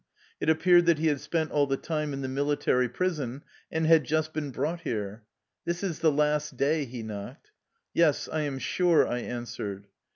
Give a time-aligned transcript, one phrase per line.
[0.39, 4.03] It appeared that he had spent all the time in the military prison, and had
[4.03, 5.21] just been brought here."
[5.65, 7.51] This is the last day," he knocked."
[7.93, 9.85] Yes, I am sure," I answered.